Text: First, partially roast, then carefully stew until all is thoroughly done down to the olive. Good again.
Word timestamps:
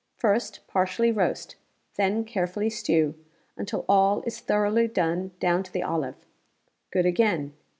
First, 0.15 0.61
partially 0.65 1.11
roast, 1.11 1.57
then 1.93 2.23
carefully 2.25 2.71
stew 2.71 3.13
until 3.55 3.85
all 3.87 4.23
is 4.25 4.39
thoroughly 4.39 4.87
done 4.87 5.29
down 5.39 5.61
to 5.61 5.71
the 5.71 5.83
olive. 5.83 6.25
Good 6.89 7.05
again. 7.05 7.53